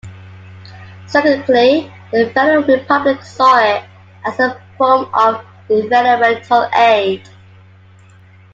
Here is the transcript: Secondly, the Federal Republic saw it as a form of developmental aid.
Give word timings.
Secondly, 1.05 1.93
the 2.11 2.31
Federal 2.33 2.63
Republic 2.63 3.21
saw 3.21 3.59
it 3.59 3.83
as 4.25 4.39
a 4.39 4.59
form 4.75 5.07
of 5.13 5.45
developmental 5.69 6.67
aid. 6.73 7.29